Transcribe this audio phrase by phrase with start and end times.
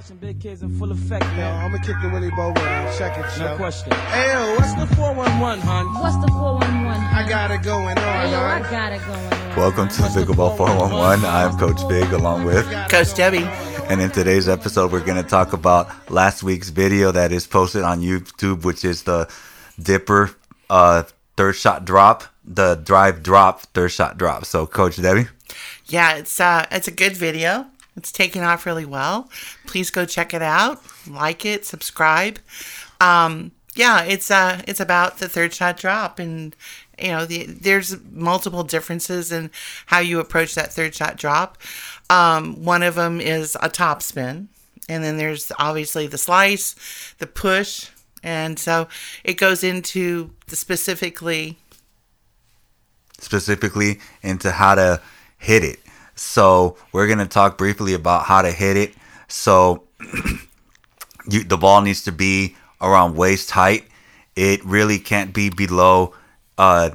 [0.00, 1.64] question, big kids in full effect, Yo, man.
[1.64, 2.96] I'm gonna kick the Willie Bow around.
[2.96, 3.92] Check it, No question.
[3.92, 5.94] Hey, yo, what's the 411, hon?
[6.00, 6.88] What's the 411?
[6.88, 9.56] I got it going on, Hey, yo, I got it going on.
[9.56, 11.26] Welcome to Pickleball 411.
[11.26, 12.64] I'm Coach Fig along with.
[12.88, 13.42] Coach Debi.
[13.90, 17.82] And in today's episode, we're going to talk about last week's video that is posted
[17.82, 19.30] on YouTube, which is the
[19.82, 20.30] Dipper
[20.70, 21.02] uh,
[21.36, 24.46] third shot drop, the drive drop, third shot drop.
[24.46, 25.28] So, Coach Debi?
[25.86, 27.66] Yeah, it's uh it's a good video.
[28.00, 29.28] It's taken off really well.
[29.66, 30.82] Please go check it out.
[31.06, 32.38] Like it, subscribe.
[33.00, 36.56] Um yeah, it's uh it's about the third shot drop and
[37.00, 39.50] you know, the, there's multiple differences in
[39.86, 41.58] how you approach that third shot drop.
[42.08, 44.48] Um, one of them is a top spin,
[44.88, 47.88] and then there's obviously the slice, the push,
[48.22, 48.88] and so
[49.24, 51.56] it goes into the specifically
[53.18, 55.00] specifically into how to
[55.38, 55.78] hit it.
[56.20, 58.94] So we're gonna talk briefly about how to hit it.
[59.26, 59.84] So
[61.28, 63.86] you, the ball needs to be around waist height.
[64.36, 66.14] It really can't be below
[66.58, 66.90] uh,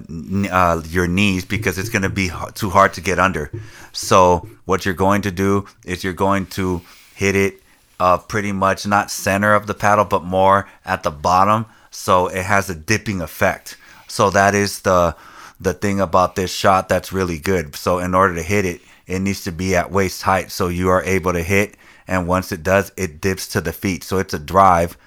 [0.52, 3.52] uh, your knees because it's gonna be too hard to get under.
[3.94, 6.82] So what you're going to do is you're going to
[7.16, 7.62] hit it
[8.00, 11.66] uh, pretty much not center of the paddle, but more at the bottom.
[11.90, 13.76] So it has a dipping effect.
[14.08, 15.16] So that is the
[15.60, 17.76] the thing about this shot that's really good.
[17.76, 20.90] So in order to hit it, it needs to be at waist height so you
[20.90, 21.78] are able to hit.
[22.08, 24.04] And once it does, it dips to the feet.
[24.04, 24.98] So it's a drive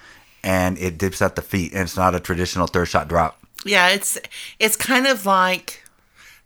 [0.43, 1.73] and it dips at the feet.
[1.73, 3.39] And it's not a traditional third shot drop.
[3.65, 4.17] Yeah, it's
[4.57, 5.83] it's kind of like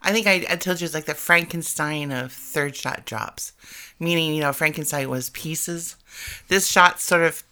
[0.02, 3.54] I think I, I told you it's like the Frankenstein of third shot drops.
[4.00, 5.96] Meaning, you know, Frankenstein was pieces.
[6.48, 7.44] This shot sort of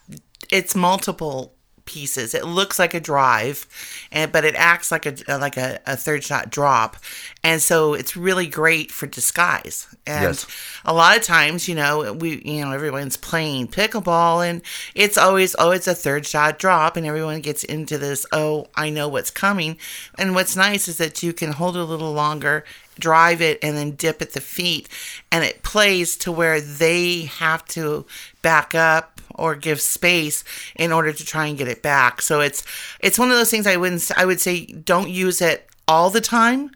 [0.52, 1.54] it's multiple
[1.92, 2.34] pieces.
[2.34, 3.68] It looks like a drive,
[4.12, 6.98] and but it acts like a uh, like a, a third shot drop,
[7.44, 9.88] and so it's really great for disguise.
[10.08, 10.48] And Yes.
[10.86, 14.62] a lot of times, you know, we you know everyone's playing pickleball, and
[14.96, 18.90] it's always oh it's a third shot drop, and everyone gets into this oh I
[18.90, 19.78] know what's coming.
[20.18, 22.64] And what's nice is that you can hold it a little longer,
[23.00, 24.90] drive it, and then dip at the feet,
[25.32, 28.06] and it plays to where they have to
[28.42, 30.44] back up or give space
[30.76, 32.22] in order to try and get it back.
[32.22, 32.64] So it's
[33.00, 36.22] it's one of those things I wouldn't I would say don't use it all the
[36.22, 36.72] time,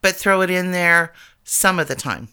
[0.00, 1.12] but throw it in there
[1.44, 2.28] some of the time.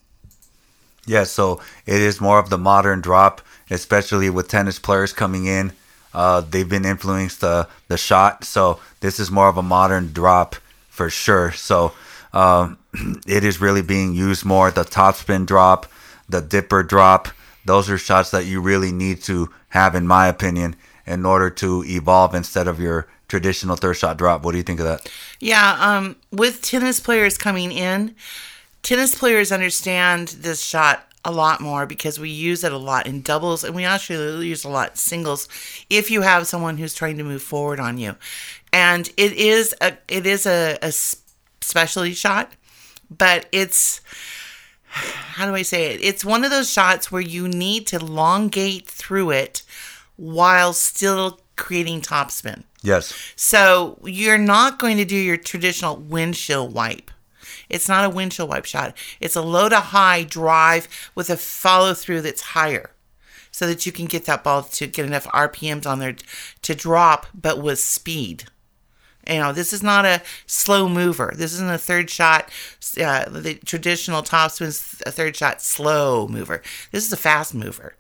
[1.08, 5.74] Yeah, so it is more of the modern drop, especially with tennis players coming in.
[6.14, 10.56] Uh, they've been influenced the the shot, so this is more of a modern drop
[10.90, 11.52] for sure.
[11.54, 11.94] So
[12.34, 12.78] um,
[13.28, 14.72] it is really being used more.
[14.72, 15.88] The topspin drop,
[16.30, 17.30] the dipper drop,
[17.66, 21.84] those are shots that you really need to have, in my opinion, in order to
[21.86, 24.44] evolve instead of your traditional third shot drop.
[24.44, 25.10] What do you think of that?
[25.40, 28.16] Yeah, um, with tennis players coming in,
[28.84, 33.22] tennis players understand this shot a lot more because we use it a lot in
[33.22, 35.48] doubles and we actually use a lot in singles
[35.90, 38.16] if you have someone who's trying to move forward on you.
[38.74, 40.92] And it is a it is a, a
[41.62, 42.52] specialty shot,
[43.16, 44.02] but it's
[44.92, 46.02] how do I say it?
[46.02, 49.64] It's one of those shots where you need to elongate through it
[50.18, 52.64] while still creating topspin.
[52.82, 53.14] Yes.
[53.36, 57.10] So you're not going to do your traditional windshield wipe.
[57.70, 58.96] It's not a windshield wipe shot.
[59.20, 62.92] It's a low to high drive with a follow through that's higher
[63.52, 66.16] so that you can get that ball to get enough RPMs on there
[66.62, 68.46] to drop, but with speed.
[69.28, 71.34] You know, this is not a slow mover.
[71.36, 72.50] This isn't a third shot,
[73.00, 76.62] uh, the traditional topspin a third shot slow mover.
[76.92, 77.96] This is a fast mover,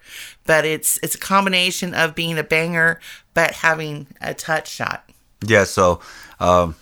[0.45, 2.99] but it's it's a combination of being a banger
[3.33, 5.09] but having a touch shot.
[5.45, 6.01] Yeah, so
[6.39, 6.75] um,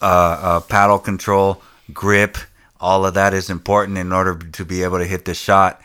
[0.00, 1.62] uh, uh, paddle control,
[1.92, 2.36] grip,
[2.80, 5.80] all of that is important in order to be able to hit the shot.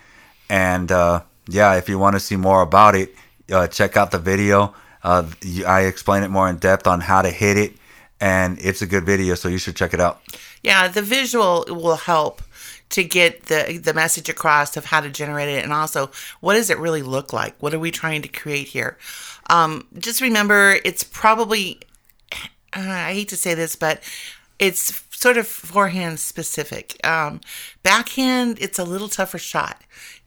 [0.49, 3.15] And uh, yeah, if you want to see more about it,
[3.51, 4.73] uh, check out the video.
[5.03, 5.29] Uh,
[5.65, 7.73] I explain it more in depth on how to hit it,
[8.19, 10.21] and it's a good video, so you should check it out.
[10.61, 12.41] Yeah, the visual will help
[12.89, 16.09] to get the the message across of how to generate it and also
[16.39, 17.55] what does it really look like?
[17.61, 18.97] What are we trying to create here?
[19.49, 21.79] Um, just remember, it's probably
[22.73, 24.01] I hate to say this, but
[24.57, 26.95] it's sort of forehand specific.
[27.05, 27.41] Um,
[27.83, 29.81] backhand, it's a little tougher shot,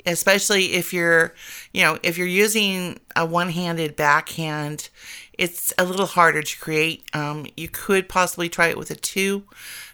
[0.07, 1.35] especially if you're,
[1.73, 4.89] you know, if you're using a one-handed backhand.
[5.39, 7.05] It's a little harder to create.
[7.15, 9.45] Um, you could possibly try it with a two,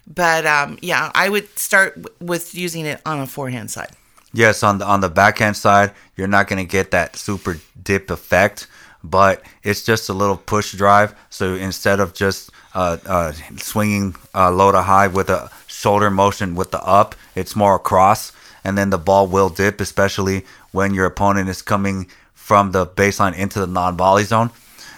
[0.05, 3.91] but um, yeah, I would start w- with using it on a forehand side.
[4.33, 8.67] Yes, on the on the backhand side, you're not gonna get that super dip effect,
[9.03, 11.15] but it's just a little push drive.
[11.29, 16.53] So instead of just uh, uh, swinging uh, low to high with a shoulder motion
[16.53, 18.33] with the up, it's more across,
[18.63, 23.35] and then the ball will dip, especially when your opponent is coming from the baseline
[23.35, 24.49] into the non-volley zone.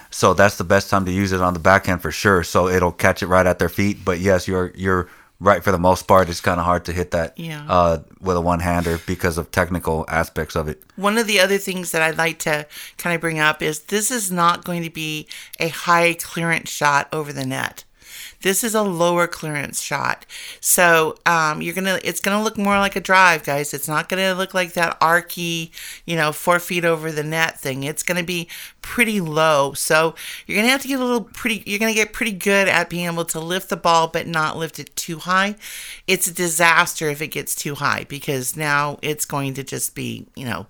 [0.10, 2.44] So that's the best time to use it on the backhand for sure.
[2.44, 4.04] So it'll catch it right at their feet.
[4.04, 5.08] But yes, you're you're
[5.40, 6.30] right for the most part.
[6.30, 7.66] It's kind of hard to hit that Yeah.
[7.68, 10.84] uh, with a one-hander because of technical aspects of it.
[10.98, 12.68] One of the other things that I'd like to
[12.98, 15.28] kind of bring up is this is not going to be
[15.60, 17.86] a high clearance shot over the net.
[18.42, 20.26] This is a lower clearance shot.
[20.60, 23.74] So um, you're gonna it's gonna look more like a drive, guys.
[23.74, 25.72] It's not gonna look like that arky,
[26.06, 27.84] you know, four feet over the net thing.
[27.84, 28.48] It's gonna be
[28.82, 29.74] pretty low.
[29.74, 30.16] So
[30.46, 33.06] you're gonna have to get a little pretty you're gonna get pretty good at being
[33.06, 35.56] able to lift the ball but not lift it too high.
[36.08, 40.26] It's a disaster if it gets too high because now it's going to just be,
[40.36, 40.68] you know,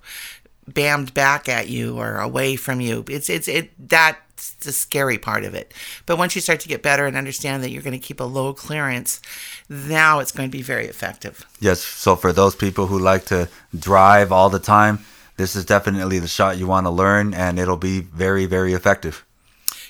[0.69, 3.03] bammed back at you or away from you.
[3.07, 5.73] It's it's it that's the scary part of it.
[6.05, 8.25] But once you start to get better and understand that you're going to keep a
[8.25, 9.21] low clearance,
[9.69, 11.45] now it's going to be very effective.
[11.59, 11.81] Yes.
[11.81, 15.05] So for those people who like to drive all the time,
[15.37, 19.25] this is definitely the shot you want to learn, and it'll be very very effective.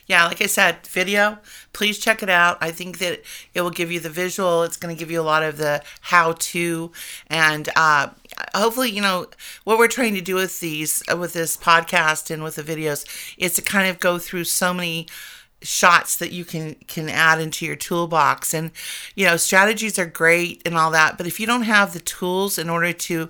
[0.07, 1.37] Yeah, like I said, video,
[1.71, 2.57] please check it out.
[2.59, 3.21] I think that
[3.53, 4.63] it will give you the visual.
[4.63, 6.91] It's going to give you a lot of the how to
[7.27, 8.09] and uh
[8.55, 9.27] hopefully, you know,
[9.63, 13.05] what we're trying to do with these uh, with this podcast and with the videos
[13.37, 15.07] is to kind of go through so many
[15.63, 18.53] shots that you can can add into your toolbox.
[18.53, 18.71] And
[19.15, 22.57] you know strategies are great and all that but if you don't have the tools
[22.57, 23.29] in order to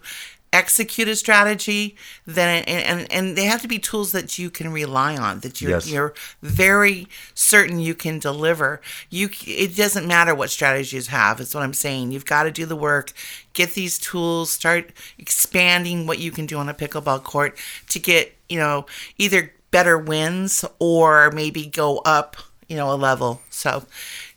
[0.54, 1.96] execute a strategy
[2.26, 5.62] then and and, and they have to be tools that you can rely on that
[5.62, 5.90] you're Yes.
[5.90, 8.82] you're very certain you can deliver.
[9.10, 12.12] You it doesn't matter what strategies have it's what i'm saying.
[12.12, 13.14] You've got to do the work
[13.54, 17.58] get these tools start expanding what you can do on a pickleball court
[17.90, 18.86] to get you know
[19.18, 22.36] either better wins or maybe go up
[22.68, 23.42] you know a level.
[23.50, 23.86] So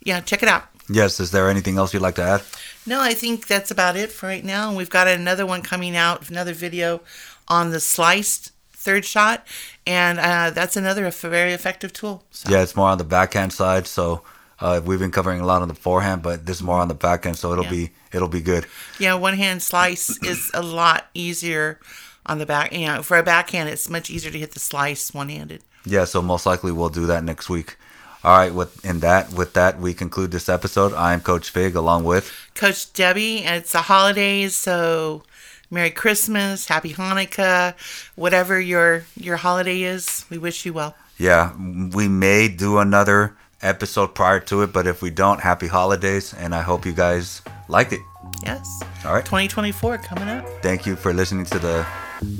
[0.04, 1.20] yeah check it out Yes.
[1.20, 2.42] Is there anything else you'd like to add?
[2.86, 4.68] no, I think that's about it for right now.
[4.68, 7.00] And we've got another one coming out, another video
[7.48, 9.46] on the sliced third shot,
[9.86, 12.22] and uh, that's another very effective tool.
[12.30, 13.86] So, Yeah, it's more on the backhand side.
[13.86, 14.20] So
[14.60, 16.94] uh, we've been covering a lot on the forehand, but this is more on the
[16.94, 17.38] backhand.
[17.38, 17.70] So it'll Yeah.
[17.70, 18.66] be it'll be good.
[18.98, 21.80] yeah, one hand slice is a lot easier
[22.26, 22.72] on the back.
[22.72, 25.62] You know, for a backhand, it's much easier to hit the slice one handed.
[25.86, 27.76] Yeah, so most likely we'll do that next week.
[28.24, 30.94] All right, with in that with that we conclude this episode.
[30.94, 35.22] I'm Coach Fig along with Coach Debi, and it's the holidays, so
[35.70, 37.74] Merry Christmas, Happy Hanukkah,
[38.16, 40.24] whatever your your holiday is.
[40.30, 40.94] We wish you well.
[41.18, 41.52] yeah.
[41.92, 46.54] We may do another episode prior to it, but if we don't, happy holidays, and
[46.54, 48.00] I hope you guys liked it.
[48.42, 48.80] Yes.
[49.04, 50.48] All right, 2024 coming up.
[50.62, 51.84] thank you for listening to the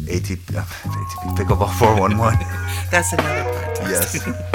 [0.09, 2.39] ATP, uh, ATP Pickleball 411.
[2.91, 3.91] That's another podcast.
[3.91, 4.51] yes.